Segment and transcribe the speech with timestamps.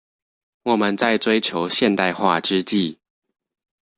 [0.63, 2.97] 我們在追求現代化之際